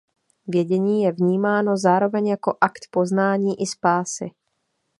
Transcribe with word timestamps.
Vědění 0.47 1.03
je 1.03 1.11
vnímáno 1.11 1.77
zároveň 1.77 2.27
jako 2.27 2.57
akt 2.61 2.87
poznání 2.91 3.61
i 3.61 3.65
spásy. 3.67 4.31